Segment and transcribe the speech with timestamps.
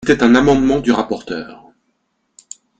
[0.07, 1.67] C’était un amendement du rapporteur.